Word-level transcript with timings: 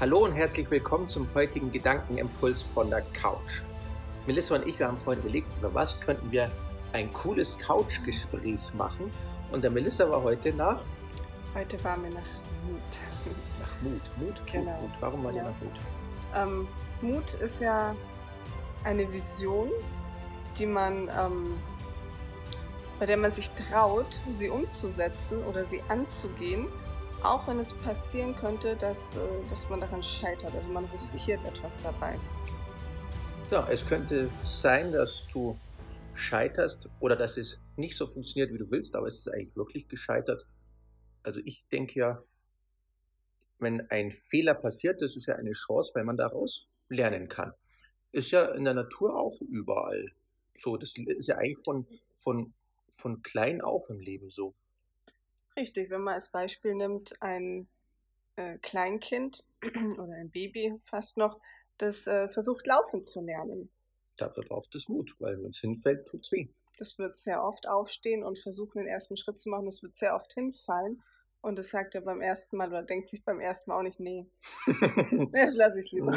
Hallo 0.00 0.24
und 0.24 0.32
herzlich 0.32 0.70
willkommen 0.70 1.08
zum 1.10 1.28
heutigen 1.34 1.70
Gedankenimpuls 1.70 2.62
von 2.62 2.88
der 2.88 3.02
Couch. 3.12 3.60
Melissa 4.26 4.54
und 4.54 4.66
ich, 4.66 4.78
wir 4.78 4.88
haben 4.88 4.96
vorhin 4.96 5.22
überlegt, 5.22 5.46
über 5.58 5.74
was 5.74 6.00
könnten 6.00 6.30
wir 6.30 6.50
ein 6.92 7.12
cooles 7.12 7.58
Couchgespräch 7.58 8.60
machen. 8.74 9.10
Und 9.52 9.62
der 9.62 9.70
Melissa 9.70 10.08
war 10.10 10.22
heute 10.22 10.52
nach? 10.54 10.80
Heute 11.54 11.82
waren 11.84 12.02
wir 12.02 12.10
nach 12.10 12.20
Mut. 12.66 12.80
Nach 13.60 13.82
Mut. 13.82 14.00
Mut? 14.16 14.40
Genau. 14.50 14.80
Mut. 14.80 14.90
Warum 15.00 15.24
war 15.24 15.32
Ja. 15.32 15.42
ihr 15.42 15.50
nach 15.50 15.60
Mut? 15.60 15.72
Ähm, 16.34 16.68
Mut 17.02 17.34
ist 17.34 17.60
ja 17.60 17.94
eine 18.84 19.12
Vision, 19.12 19.70
die 20.58 20.66
man, 20.66 21.10
ähm, 21.18 21.58
bei 22.98 23.06
der 23.06 23.16
man 23.18 23.32
sich 23.32 23.50
traut, 23.50 24.18
sie 24.32 24.48
umzusetzen 24.48 25.44
oder 25.44 25.64
sie 25.64 25.82
anzugehen, 25.88 26.68
auch 27.22 27.46
wenn 27.46 27.58
es 27.58 27.72
passieren 27.72 28.34
könnte, 28.34 28.76
dass, 28.76 29.16
äh, 29.16 29.18
dass 29.48 29.68
man 29.68 29.80
daran 29.80 30.02
scheitert. 30.02 30.54
Also 30.54 30.70
man 30.70 30.84
riskiert 30.86 31.40
etwas 31.44 31.82
dabei. 31.82 32.18
Ja, 33.50 33.68
es 33.68 33.84
könnte 33.86 34.30
sein, 34.44 34.92
dass 34.92 35.24
du 35.32 35.58
scheiterst 36.14 36.88
oder 37.00 37.16
dass 37.16 37.36
es 37.36 37.58
nicht 37.76 37.96
so 37.96 38.06
funktioniert, 38.06 38.52
wie 38.52 38.58
du 38.58 38.70
willst, 38.70 38.94
aber 38.94 39.06
es 39.06 39.18
ist 39.18 39.28
eigentlich 39.28 39.56
wirklich 39.56 39.88
gescheitert. 39.88 40.46
Also 41.22 41.40
ich 41.44 41.64
denke 41.72 41.98
ja, 41.98 42.22
wenn 43.58 43.90
ein 43.90 44.10
Fehler 44.10 44.54
passiert, 44.54 45.02
das 45.02 45.16
ist 45.16 45.26
ja 45.26 45.36
eine 45.36 45.52
Chance, 45.52 45.92
weil 45.94 46.04
man 46.04 46.16
daraus 46.16 46.68
lernen 46.88 47.28
kann. 47.28 47.52
Ist 48.12 48.30
ja 48.30 48.46
in 48.54 48.64
der 48.64 48.74
Natur 48.74 49.16
auch 49.16 49.40
überall 49.40 50.12
so. 50.56 50.76
Das 50.76 50.94
ist 50.96 51.26
ja 51.28 51.36
eigentlich 51.36 51.62
von, 51.62 51.86
von, 52.14 52.52
von 52.90 53.22
klein 53.22 53.60
auf 53.60 53.88
im 53.90 54.00
Leben 54.00 54.30
so. 54.30 54.54
Richtig, 55.56 55.90
wenn 55.90 56.02
man 56.02 56.14
als 56.14 56.30
Beispiel 56.30 56.74
nimmt, 56.74 57.20
ein 57.20 57.68
äh, 58.36 58.58
Kleinkind 58.58 59.44
oder 59.98 60.14
ein 60.14 60.30
Baby 60.30 60.80
fast 60.84 61.16
noch, 61.16 61.40
das 61.78 62.06
äh, 62.06 62.28
versucht 62.28 62.66
laufen 62.66 63.04
zu 63.04 63.20
lernen. 63.20 63.70
Dafür 64.16 64.44
braucht 64.44 64.74
es 64.74 64.88
Mut, 64.88 65.14
weil 65.18 65.42
wenn 65.42 65.50
es 65.50 65.60
hinfällt, 65.60 66.06
tut 66.06 66.24
es 66.24 66.32
weh. 66.32 66.48
Das 66.78 66.98
wird 66.98 67.16
sehr 67.18 67.42
oft 67.42 67.68
aufstehen 67.68 68.22
und 68.22 68.38
versuchen, 68.38 68.78
den 68.78 68.86
ersten 68.86 69.16
Schritt 69.16 69.38
zu 69.38 69.50
machen. 69.50 69.66
Das 69.66 69.82
wird 69.82 69.96
sehr 69.96 70.14
oft 70.14 70.32
hinfallen. 70.32 71.02
Und 71.42 71.58
das 71.58 71.70
sagt 71.70 71.94
er 71.94 72.02
beim 72.02 72.20
ersten 72.20 72.56
Mal 72.56 72.68
oder 72.68 72.82
denkt 72.82 73.08
sich 73.08 73.24
beim 73.24 73.40
ersten 73.40 73.70
Mal 73.70 73.78
auch 73.78 73.82
nicht, 73.82 73.98
nee, 73.98 74.26
das 75.32 75.56
lasse 75.56 75.80
ich 75.80 75.90
lieber. 75.90 76.12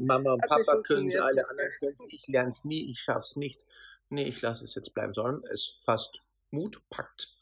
Mama 0.00 0.34
und 0.34 0.40
Papa 0.42 0.54
können 0.56 0.62
es, 0.62 0.70
funktioniert. 0.70 1.20
alle 1.20 1.48
anderen 1.48 1.70
können 1.80 1.94
es. 1.94 2.04
Ich 2.08 2.28
lerne 2.28 2.50
es 2.50 2.64
nie, 2.64 2.88
ich 2.88 3.00
schaffe 3.00 3.24
es 3.24 3.36
nicht. 3.36 3.64
Nee, 4.08 4.28
ich 4.28 4.40
lasse 4.40 4.64
es 4.64 4.76
jetzt 4.76 4.94
bleiben, 4.94 5.14
sondern 5.14 5.42
es 5.52 5.74
fasst 5.84 6.22
Mut, 6.50 6.80
packt 6.90 7.37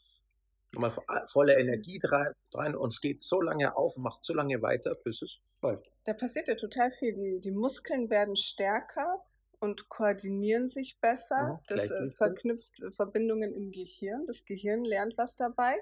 mal 0.77 0.89
vo- 0.91 1.27
volle 1.27 1.57
Energie 1.59 1.99
dran 1.99 2.33
und 2.75 2.93
steht 2.93 3.23
so 3.23 3.41
lange 3.41 3.75
auf 3.75 3.97
und 3.97 4.03
macht 4.03 4.23
so 4.23 4.33
lange 4.33 4.61
weiter, 4.61 4.91
bis 5.03 5.21
es 5.21 5.37
läuft. 5.61 5.89
Da 6.05 6.13
passiert 6.13 6.47
ja 6.47 6.55
total 6.55 6.91
viel. 6.91 7.13
Die, 7.13 7.39
die 7.39 7.51
Muskeln 7.51 8.09
werden 8.09 8.35
stärker 8.35 9.23
und 9.59 9.89
koordinieren 9.89 10.69
sich 10.69 10.99
besser. 10.99 11.35
Ja, 11.35 11.61
das 11.67 11.91
äh, 11.91 12.09
verknüpft 12.11 12.79
äh, 12.79 12.91
Verbindungen 12.91 13.53
im 13.53 13.71
Gehirn. 13.71 14.25
Das 14.25 14.45
Gehirn 14.45 14.85
lernt 14.85 15.17
was 15.17 15.35
dabei. 15.35 15.75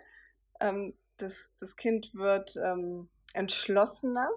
Ähm, 0.59 0.93
das, 1.17 1.53
das 1.59 1.75
Kind 1.75 2.13
wird 2.15 2.55
ähm, 2.57 3.09
entschlossener, 3.33 4.29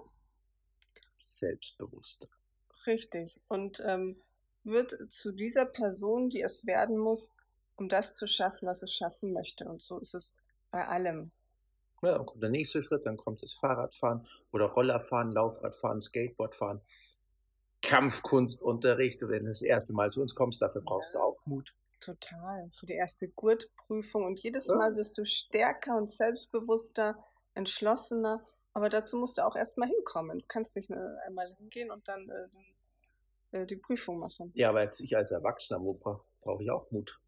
Selbstbewusster. 1.17 2.27
richtig, 2.85 3.39
und 3.47 3.81
ähm, 3.85 4.21
wird 4.63 4.95
zu 5.09 5.31
dieser 5.31 5.65
Person, 5.65 6.29
die 6.29 6.41
es 6.41 6.65
werden 6.65 6.97
muss, 6.97 7.35
um 7.75 7.89
das 7.89 8.13
zu 8.13 8.27
schaffen, 8.27 8.67
was 8.67 8.83
es 8.83 8.93
schaffen 8.93 9.33
möchte. 9.33 9.65
Und 9.67 9.81
so 9.81 9.99
ist 9.99 10.13
es 10.13 10.35
bei 10.71 10.87
allem. 10.87 11.31
Ja, 12.01 12.13
dann 12.13 12.25
kommt 12.25 12.41
der 12.41 12.49
nächste 12.49 12.81
Schritt, 12.81 13.05
dann 13.05 13.17
kommt 13.17 13.43
das 13.43 13.53
Fahrradfahren 13.53 14.25
oder 14.51 14.67
Rollerfahren, 14.67 15.31
Laufradfahren, 15.31 15.99
Skateboardfahren, 15.99 16.81
Kampfkunstunterricht. 17.81 19.21
Wenn 19.21 19.43
du 19.43 19.49
das 19.49 19.61
erste 19.61 19.93
Mal 19.93 20.11
zu 20.11 20.21
uns 20.21 20.33
kommst, 20.33 20.61
dafür 20.61 20.81
brauchst 20.81 21.13
du 21.13 21.19
auch 21.19 21.45
Mut. 21.45 21.73
Total. 21.99 22.69
Für 22.71 22.85
die 22.85 22.93
erste 22.93 23.27
Gurtprüfung. 23.27 24.25
Und 24.25 24.39
jedes 24.39 24.67
Ja. 24.67 24.75
Mal 24.75 24.95
wirst 24.95 25.17
du 25.17 25.25
stärker 25.25 25.97
und 25.97 26.11
selbstbewusster, 26.11 27.21
entschlossener. 27.53 28.45
Aber 28.73 28.89
dazu 28.89 29.17
musst 29.17 29.37
du 29.37 29.45
auch 29.45 29.55
erstmal 29.55 29.89
hinkommen. 29.89 30.39
Du 30.39 30.45
kannst 30.47 30.75
nicht 30.77 30.89
nur 30.89 31.17
einmal 31.25 31.53
hingehen 31.55 31.91
und 31.91 32.07
dann 32.07 32.29
äh, 32.29 32.49
den, 32.49 33.61
äh, 33.61 33.65
die 33.65 33.75
Prüfung 33.75 34.19
machen. 34.19 34.51
Ja, 34.55 34.69
aber 34.69 34.83
jetzt 34.83 35.01
ich 35.01 35.17
als 35.17 35.31
Erwachsener, 35.31 35.79
brauche 35.79 36.63
ich 36.63 36.71
auch 36.71 36.89
Mut? 36.91 37.19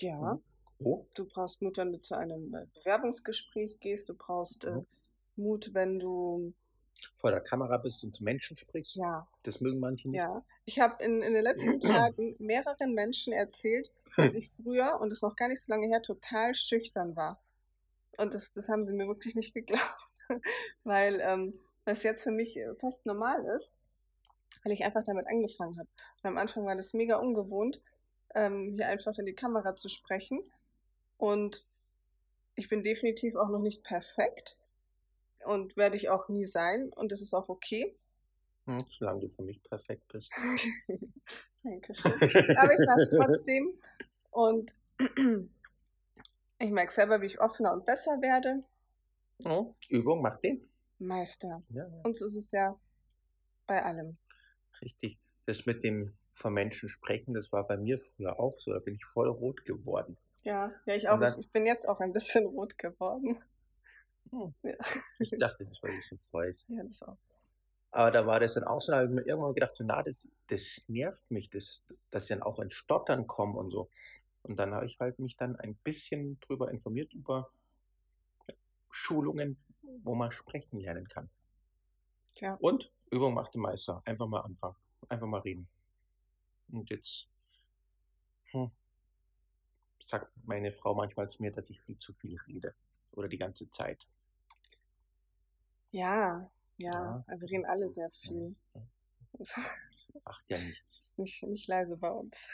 Ja. 0.00 0.34
Mhm. 0.34 0.42
Oh, 0.80 1.06
Du 1.14 1.24
brauchst 1.24 1.60
Mut, 1.62 1.76
wenn 1.76 1.92
du 1.92 2.00
zu 2.00 2.16
einem 2.16 2.54
äh, 2.54 2.66
Bewerbungsgespräch 2.74 3.80
gehst. 3.80 4.08
Du 4.08 4.14
brauchst 4.14 4.64
äh, 4.64 4.70
Mhm. 4.70 4.86
Mut, 5.36 5.70
wenn 5.72 5.98
du. 6.00 6.52
vor 7.16 7.30
der 7.30 7.40
Kamera 7.40 7.76
bist 7.78 8.02
und 8.04 8.12
zu 8.14 8.24
Menschen 8.24 8.56
sprichst. 8.56 8.96
Ja, 8.96 9.28
Das 9.44 9.60
mögen 9.60 9.78
manche 9.78 10.08
nicht. 10.08 10.18
ja. 10.18 10.44
Ich 10.64 10.80
habe 10.80 11.02
in, 11.04 11.22
in 11.22 11.32
den 11.32 11.42
letzten 11.44 11.78
Tagen 12.12 12.34
mehreren 12.38 12.92
Menschen 12.94 13.32
erzählt, 13.32 13.92
dass 14.16 14.34
ich 14.34 14.50
früher, 14.50 15.00
und 15.00 15.08
das 15.10 15.18
ist 15.18 15.22
noch 15.22 15.36
gar 15.36 15.48
nicht 15.48 15.62
so 15.62 15.72
lange 15.72 15.86
her, 15.86 16.02
total 16.02 16.54
schüchtern 16.54 17.14
war. 17.16 17.40
Und 18.18 18.34
das, 18.34 18.52
das 18.52 18.68
haben 18.68 18.82
sie 18.84 18.94
mir 18.94 19.06
wirklich 19.06 19.34
nicht 19.36 19.54
geglaubt, 19.54 20.08
weil 20.84 21.20
ähm, 21.22 21.58
das 21.84 22.02
jetzt 22.02 22.24
für 22.24 22.32
mich 22.32 22.56
äh, 22.56 22.74
fast 22.80 23.06
normal 23.06 23.44
ist, 23.56 23.78
weil 24.64 24.72
ich 24.72 24.84
einfach 24.84 25.04
damit 25.04 25.26
angefangen 25.28 25.78
habe. 25.78 25.88
Und 26.22 26.28
am 26.28 26.36
Anfang 26.36 26.66
war 26.66 26.74
das 26.74 26.94
mega 26.94 27.16
ungewohnt, 27.18 27.80
ähm, 28.34 28.74
hier 28.76 28.88
einfach 28.88 29.16
in 29.18 29.26
die 29.26 29.34
Kamera 29.34 29.76
zu 29.76 29.88
sprechen. 29.88 30.40
Und 31.18 31.64
ich 32.54 32.68
bin 32.68 32.82
definitiv 32.82 33.36
auch 33.36 33.50
noch 33.50 33.60
nicht 33.60 33.84
perfekt 33.84 34.56
und 35.44 35.76
werde 35.76 35.96
ich 35.96 36.08
auch 36.08 36.28
nie 36.28 36.44
sein. 36.44 36.90
Und 36.94 37.12
das 37.12 37.20
ist 37.20 37.34
auch 37.34 37.48
okay. 37.48 37.96
Hm, 38.64 38.78
solange 38.88 39.20
du 39.20 39.28
für 39.28 39.42
mich 39.42 39.62
perfekt 39.62 40.06
bist. 40.08 40.32
Dankeschön. 41.62 42.12
Aber 42.56 42.72
ich 42.72 42.88
es 42.96 43.10
trotzdem. 43.10 43.78
Und 44.30 44.74
ich 46.58 46.70
merke 46.70 46.92
selber, 46.92 47.20
wie 47.20 47.26
ich 47.26 47.40
offener 47.40 47.72
und 47.72 47.84
besser 47.84 48.20
werde. 48.22 48.62
Oh, 49.44 49.74
Übung 49.88 50.22
macht 50.22 50.42
den. 50.42 50.68
Meister. 50.98 51.62
Ja, 51.70 51.86
ja. 51.86 52.00
Und 52.02 52.16
so 52.16 52.26
ist 52.26 52.36
es 52.36 52.50
ja 52.52 52.76
bei 53.66 53.82
allem. 53.82 54.16
Richtig. 54.80 55.18
Das 55.46 55.66
mit 55.66 55.84
dem 55.84 56.12
von 56.32 56.52
Menschen 56.52 56.88
sprechen, 56.88 57.34
das 57.34 57.52
war 57.52 57.66
bei 57.66 57.76
mir 57.76 57.98
früher 57.98 58.38
auch 58.38 58.58
so. 58.58 58.72
Da 58.72 58.80
bin 58.80 58.94
ich 58.94 59.04
voll 59.04 59.28
rot 59.28 59.64
geworden. 59.64 60.16
Ja, 60.44 60.72
ja, 60.86 60.94
ich 60.94 61.08
auch. 61.08 61.18
dann- 61.20 61.38
Ich 61.38 61.50
bin 61.50 61.66
jetzt 61.66 61.88
auch 61.88 62.00
ein 62.00 62.12
bisschen 62.12 62.46
rot 62.54 62.78
geworden. 62.78 63.42
Hm. 64.30 64.54
Ja. 64.62 64.74
Ich 65.18 65.30
dachte, 65.38 65.64
das 65.66 65.82
war 65.82 65.90
ein 65.90 65.96
bisschen 65.96 66.18
freust. 66.30 66.68
ja, 66.68 66.82
das 66.82 67.02
auch. 67.02 67.16
Aber 67.90 68.10
da 68.10 68.26
war 68.26 68.38
das 68.38 68.54
dann 68.54 68.64
auch 68.64 68.80
so, 68.80 68.92
da 68.92 68.98
habe 68.98 69.08
ich 69.08 69.14
mir 69.14 69.22
irgendwann 69.22 69.54
gedacht, 69.54 69.74
so, 69.74 69.82
na, 69.84 70.02
das, 70.02 70.30
das 70.48 70.84
nervt 70.88 71.30
mich, 71.30 71.48
das, 71.48 71.82
dass 72.10 72.24
ich 72.24 72.28
dann 72.28 72.42
auch 72.42 72.58
ins 72.58 72.74
Stottern 72.74 73.26
komme 73.26 73.58
und 73.58 73.70
so. 73.70 73.88
Und 74.42 74.56
dann 74.58 74.74
habe 74.74 74.84
ich 74.86 74.98
halt 75.00 75.18
mich 75.18 75.36
dann 75.38 75.56
ein 75.56 75.74
bisschen 75.76 76.38
drüber 76.40 76.70
informiert, 76.70 77.14
über 77.14 77.50
Schulungen, 78.90 79.56
wo 80.02 80.14
man 80.14 80.30
sprechen 80.30 80.80
lernen 80.80 81.08
kann. 81.08 81.30
Ja. 82.40 82.54
Und 82.60 82.92
Übung 83.10 83.34
macht 83.34 83.54
den 83.54 83.62
Meister. 83.62 84.02
Einfach 84.04 84.26
mal 84.26 84.40
anfangen. 84.40 84.76
Einfach 85.08 85.26
mal 85.26 85.40
reden. 85.40 85.66
Und 86.72 86.90
jetzt 86.90 87.28
hm, 88.50 88.70
sagt 90.08 90.32
meine 90.44 90.72
Frau 90.72 90.94
manchmal 90.94 91.30
zu 91.30 91.42
mir, 91.42 91.52
dass 91.52 91.68
ich 91.70 91.80
viel 91.80 91.98
zu 91.98 92.12
viel 92.12 92.38
rede. 92.48 92.74
Oder 93.12 93.28
die 93.28 93.38
ganze 93.38 93.70
Zeit. 93.70 94.06
Ja, 95.90 96.50
ja, 96.76 97.24
Ja. 97.28 97.40
wir 97.40 97.50
reden 97.50 97.66
alle 97.66 97.88
sehr 97.88 98.10
viel. 98.10 98.54
Macht 100.24 100.50
ja 100.50 100.58
nichts. 100.58 101.00
ist 101.00 101.18
nicht, 101.18 101.42
nicht 101.44 101.68
leise 101.68 101.96
bei 101.96 102.10
uns. 102.10 102.48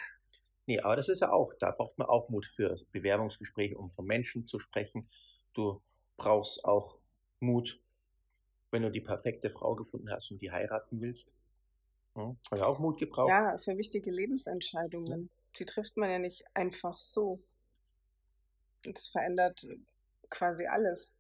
Nee, 0.67 0.81
aber 0.81 0.97
das 0.97 1.09
ist 1.09 1.21
ja 1.21 1.31
auch, 1.31 1.53
da 1.59 1.71
braucht 1.73 1.99
man 1.99 2.09
auch 2.09 2.29
Mut 2.29 2.47
für 2.47 2.77
Bewerbungsgespräche, 2.93 3.77
um 3.77 3.89
von 3.91 4.07
Menschen 4.07 4.47
zu 4.47 4.59
sprechen. 4.59 5.09
Du 5.53 5.83
brauchst 6.17 6.65
auch 6.65 6.99
Mut, 7.41 7.81
wenn 8.71 8.83
du 8.83 8.91
die 8.91 9.01
perfekte 9.01 9.51
Frau 9.51 9.75
gefunden 9.75 10.11
hast 10.11 10.31
und 10.31 10.41
die 10.41 10.51
heiraten 10.51 11.01
willst. 11.01 11.35
Hm? 12.15 12.37
Ich 12.55 12.63
auch 12.63 12.79
Mut 12.79 12.99
gebraucht. 12.99 13.29
Ja, 13.29 13.59
für 13.59 13.77
wichtige 13.77 14.11
Lebensentscheidungen. 14.11 15.31
Die 15.59 15.65
trifft 15.65 15.97
man 15.97 16.11
ja 16.11 16.19
nicht 16.19 16.45
einfach 16.55 16.99
so. 16.99 17.39
Das 18.83 19.09
verändert 19.09 19.67
quasi 20.31 20.67
alles. 20.67 21.17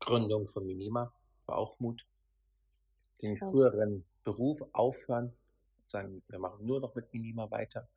Gründung 0.00 0.46
von 0.46 0.66
Minima 0.66 1.12
war 1.46 1.58
auch 1.58 1.78
Mut. 1.80 2.06
Den 3.22 3.34
Ja. 3.36 3.46
früheren 3.50 4.04
Beruf 4.24 4.60
aufhören, 4.72 5.34
sagen, 5.88 6.22
wir 6.28 6.38
machen 6.38 6.64
nur 6.66 6.80
noch 6.80 6.94
mit 6.94 7.12
Minima 7.12 7.50
weiter. 7.50 7.88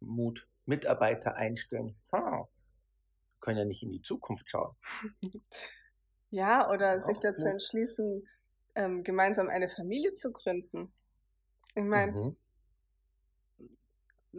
Mut, 0.00 0.48
Mitarbeiter 0.66 1.36
einstellen. 1.36 1.94
Ha, 2.12 2.20
wir 2.40 3.40
können 3.40 3.58
ja 3.58 3.64
nicht 3.64 3.82
in 3.82 3.92
die 3.92 4.02
Zukunft 4.02 4.48
schauen. 4.50 4.74
Ja, 6.30 6.68
oder 6.68 7.00
sich 7.00 7.18
dazu 7.20 7.44
Mut. 7.44 7.52
entschließen, 7.52 8.28
ähm, 8.74 9.04
gemeinsam 9.04 9.48
eine 9.48 9.68
Familie 9.68 10.14
zu 10.14 10.32
gründen. 10.32 10.92
Ich 11.76 11.84
meine, 11.84 12.10
Mhm. 12.10 12.36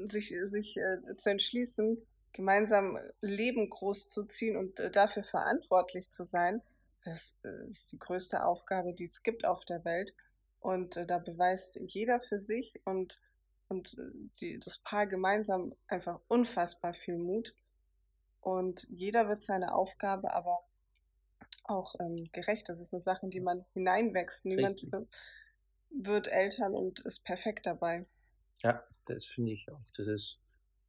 Sich, 0.05 0.35
sich 0.45 0.77
äh, 0.77 1.15
zu 1.15 1.29
entschließen, 1.29 1.97
gemeinsam 2.33 2.97
Leben 3.21 3.69
großzuziehen 3.69 4.57
und 4.57 4.79
äh, 4.79 4.91
dafür 4.91 5.23
verantwortlich 5.23 6.11
zu 6.11 6.25
sein, 6.25 6.61
das 7.05 7.39
äh, 7.45 7.69
ist 7.69 7.91
die 7.91 7.99
größte 7.99 8.43
Aufgabe, 8.43 8.93
die 8.93 9.05
es 9.05 9.23
gibt 9.23 9.45
auf 9.45 9.63
der 9.63 9.85
Welt. 9.85 10.13
Und 10.59 10.97
äh, 10.97 11.05
da 11.05 11.19
beweist 11.19 11.79
jeder 11.85 12.19
für 12.19 12.39
sich 12.39 12.81
und, 12.83 13.19
und 13.69 13.97
äh, 13.97 14.11
die, 14.41 14.59
das 14.59 14.79
Paar 14.79 15.05
gemeinsam 15.05 15.75
einfach 15.87 16.19
unfassbar 16.27 16.93
viel 16.93 17.17
Mut. 17.17 17.55
Und 18.41 18.87
jeder 18.89 19.29
wird 19.29 19.43
seine 19.43 19.73
Aufgabe 19.73 20.33
aber 20.33 20.65
auch 21.63 21.95
ähm, 21.99 22.29
gerecht. 22.31 22.69
Das 22.69 22.79
ist 22.79 22.93
eine 22.93 23.01
Sache, 23.01 23.27
in 23.27 23.29
die 23.31 23.39
man 23.39 23.65
hineinwächst. 23.73 24.45
Niemand 24.45 24.81
Richtig. 24.83 25.07
wird 25.91 26.27
Eltern 26.27 26.73
und 26.73 26.99
ist 27.01 27.23
perfekt 27.23 27.67
dabei. 27.67 28.05
Ja, 28.61 28.83
das 29.05 29.25
finde 29.25 29.51
ich 29.51 29.71
auch. 29.71 29.89
Das 29.95 30.07
ist, 30.07 30.39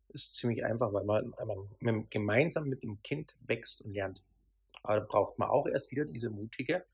ist 0.08 0.34
ziemlich 0.34 0.64
einfach, 0.64 0.92
weil 0.92 1.04
man, 1.04 1.32
weil 1.36 1.56
man 1.80 2.10
gemeinsam 2.10 2.68
mit 2.68 2.82
dem 2.82 3.02
Kind 3.02 3.36
wächst 3.46 3.82
und 3.82 3.92
lernt. 3.92 4.22
Aber 4.82 5.00
da 5.00 5.06
braucht 5.06 5.38
man 5.38 5.48
auch 5.48 5.66
erst 5.66 5.90
wieder 5.90 6.04
diese 6.04 6.30
mutige 6.30 6.84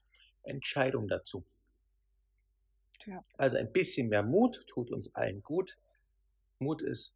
Entscheidung 0.42 1.08
dazu. 1.08 1.44
Ja. 3.06 3.22
Also 3.36 3.56
ein 3.56 3.72
bisschen 3.72 4.08
mehr 4.08 4.22
Mut 4.22 4.66
tut 4.66 4.90
uns 4.90 5.14
allen 5.14 5.42
gut. 5.42 5.76
Mut 6.58 6.82
ist 6.82 7.14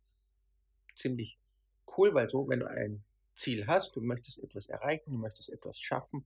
ziemlich 0.95 1.39
cool, 1.97 2.15
weil 2.15 2.29
so, 2.29 2.49
wenn 2.49 2.61
du 2.61 2.69
ein 2.69 3.03
Ziel 3.37 3.67
hast, 3.67 3.95
du 3.97 4.01
möchtest 4.01 4.39
etwas 4.39 4.67
erreichen, 4.67 5.13
du 5.13 5.19
möchtest 5.19 5.51
etwas 5.51 5.81
schaffen, 5.81 6.25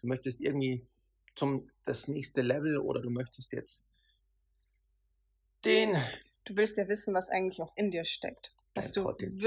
du 0.00 0.06
möchtest 0.06 0.40
irgendwie 0.40 0.86
zum 1.34 1.70
das 1.84 2.08
nächste 2.08 2.42
Level 2.42 2.78
oder 2.78 3.00
du 3.00 3.10
möchtest 3.10 3.52
jetzt 3.52 3.86
den. 5.64 5.96
Du 6.44 6.56
willst 6.56 6.76
ja 6.76 6.88
wissen, 6.88 7.14
was 7.14 7.28
eigentlich 7.28 7.62
auch 7.62 7.72
in 7.76 7.90
dir 7.90 8.04
steckt, 8.04 8.54
was 8.74 8.92
du 8.92 9.04
wirklich, 9.04 9.42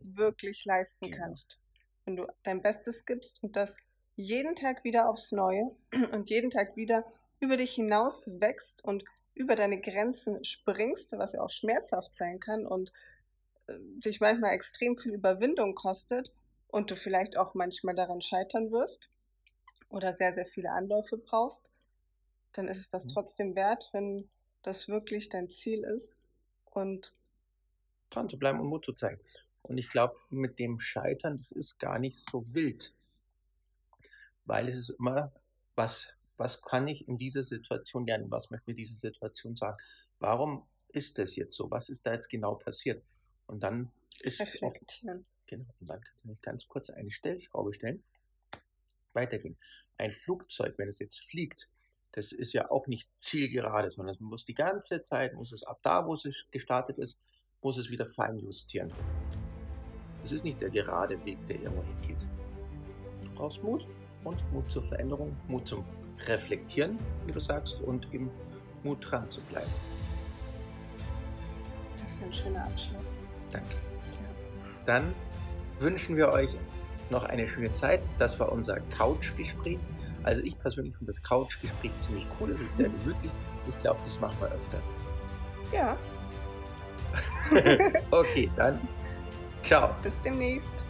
wirklich 0.00 0.64
leisten 0.64 1.10
genau. 1.10 1.16
kannst. 1.16 1.58
Wenn 2.04 2.16
du 2.16 2.26
dein 2.42 2.62
Bestes 2.62 3.06
gibst 3.06 3.42
und 3.42 3.56
das 3.56 3.78
jeden 4.16 4.56
Tag 4.56 4.84
wieder 4.84 5.08
aufs 5.08 5.32
Neue 5.32 5.70
und 6.12 6.28
jeden 6.28 6.50
Tag 6.50 6.76
wieder 6.76 7.04
über 7.40 7.56
dich 7.56 7.74
hinaus 7.74 8.28
wächst 8.40 8.84
und 8.84 9.04
über 9.34 9.54
deine 9.54 9.80
Grenzen 9.80 10.44
springst, 10.44 11.12
was 11.16 11.32
ja 11.32 11.40
auch 11.40 11.50
schmerzhaft 11.50 12.12
sein 12.12 12.40
kann 12.40 12.66
und 12.66 12.92
äh, 13.68 13.74
dich 13.78 14.20
manchmal 14.20 14.52
extrem 14.52 14.96
viel 14.96 15.14
Überwindung 15.14 15.76
kostet 15.76 16.32
und 16.66 16.90
du 16.90 16.96
vielleicht 16.96 17.36
auch 17.36 17.54
manchmal 17.54 17.94
daran 17.94 18.20
scheitern 18.20 18.72
wirst 18.72 19.10
oder 19.88 20.12
sehr, 20.12 20.34
sehr 20.34 20.46
viele 20.46 20.72
Anläufe 20.72 21.16
brauchst, 21.16 21.70
dann 22.52 22.66
ist 22.66 22.78
es 22.78 22.90
das 22.90 23.04
mhm. 23.04 23.10
trotzdem 23.10 23.54
wert, 23.54 23.88
wenn 23.92 24.28
das 24.68 24.88
wirklich 24.88 25.28
dein 25.28 25.50
Ziel 25.50 25.84
ist 25.84 26.18
und 26.66 27.14
dran 28.10 28.28
zu 28.28 28.38
bleiben 28.38 28.60
und 28.60 28.68
Mut 28.68 28.84
zu 28.84 28.92
zeigen. 28.92 29.20
Und 29.62 29.78
ich 29.78 29.88
glaube, 29.88 30.14
mit 30.30 30.58
dem 30.58 30.78
Scheitern, 30.78 31.36
das 31.36 31.50
ist 31.50 31.78
gar 31.78 31.98
nicht 31.98 32.18
so 32.18 32.54
wild, 32.54 32.94
weil 34.44 34.68
es 34.68 34.76
ist 34.76 34.90
immer, 34.90 35.32
was 35.74 36.14
was 36.38 36.62
kann 36.62 36.88
ich 36.88 37.06
in 37.08 37.18
dieser 37.18 37.42
Situation 37.42 38.06
lernen? 38.06 38.30
Was 38.30 38.50
möchte 38.50 38.70
mir 38.70 38.76
diese 38.76 38.96
Situation 38.96 39.56
sagen? 39.56 39.76
Warum 40.20 40.66
ist 40.88 41.18
das 41.18 41.36
jetzt 41.36 41.54
so? 41.54 41.70
Was 41.70 41.88
ist 41.88 42.06
da 42.06 42.12
jetzt 42.12 42.28
genau 42.28 42.54
passiert? 42.54 43.02
Und 43.46 43.62
dann 43.62 43.90
ist 44.20 44.40
Reflektieren. 44.40 45.26
genau, 45.46 45.66
und 45.80 45.90
dann 45.90 46.00
kann 46.00 46.30
ich 46.32 46.40
ganz 46.40 46.66
kurz 46.66 46.90
eine 46.90 47.10
Stellschraube 47.10 47.72
stellen. 47.72 48.02
Weitergehen. 49.12 49.56
Ein 49.96 50.12
Flugzeug, 50.12 50.78
wenn 50.78 50.88
es 50.88 51.00
jetzt 51.00 51.18
fliegt, 51.18 51.68
das 52.12 52.32
ist 52.32 52.52
ja 52.52 52.70
auch 52.70 52.86
nicht 52.86 53.08
zielgerade, 53.18 53.90
sondern 53.90 54.14
es 54.14 54.20
muss 54.20 54.44
die 54.44 54.54
ganze 54.54 55.02
Zeit, 55.02 55.34
muss 55.34 55.52
es 55.52 55.62
ab 55.62 55.80
da, 55.82 56.06
wo 56.06 56.14
es 56.14 56.46
gestartet 56.50 56.98
ist, 56.98 57.20
muss 57.62 57.78
es 57.78 57.90
wieder 57.90 58.06
fein 58.06 58.38
justieren. 58.38 58.92
Es 60.24 60.32
ist 60.32 60.44
nicht 60.44 60.60
der 60.60 60.70
gerade 60.70 61.24
Weg, 61.24 61.44
der 61.46 61.56
irgendwo 61.56 61.82
hingeht. 61.82 62.26
Du 63.22 63.30
brauchst 63.34 63.62
Mut 63.62 63.86
und 64.24 64.52
Mut 64.52 64.70
zur 64.70 64.82
Veränderung, 64.82 65.36
Mut 65.46 65.66
zum 65.68 65.84
reflektieren, 66.26 66.98
wie 67.26 67.32
du 67.32 67.40
sagst, 67.40 67.80
und 67.80 68.12
im 68.12 68.30
Mut 68.82 68.98
dran 69.00 69.30
zu 69.30 69.40
bleiben. 69.42 69.70
Das 72.00 72.12
ist 72.12 72.22
ein 72.22 72.32
schöner 72.32 72.64
Abschluss. 72.64 73.20
Danke. 73.52 73.74
Ja. 73.74 74.84
Dann 74.84 75.14
wünschen 75.78 76.16
wir 76.16 76.30
euch 76.30 76.50
noch 77.10 77.24
eine 77.24 77.46
schöne 77.46 77.72
Zeit. 77.72 78.04
Das 78.18 78.38
war 78.40 78.50
unser 78.50 78.80
Couchgespräch. 78.80 79.78
Also 80.22 80.42
ich 80.42 80.58
persönlich 80.58 80.96
finde 80.96 81.12
das 81.12 81.22
Couchgespräch 81.22 81.92
ziemlich 82.00 82.26
cool. 82.40 82.50
Es 82.50 82.60
ist 82.60 82.76
sehr 82.76 82.88
gemütlich. 82.88 83.32
Ich 83.68 83.78
glaube, 83.78 84.00
das 84.04 84.18
machen 84.20 84.36
wir 84.40 84.48
öfters. 84.48 84.94
Ja. 85.72 85.96
okay, 88.10 88.50
dann 88.56 88.80
ciao. 89.62 89.90
Bis 90.02 90.20
demnächst. 90.20 90.87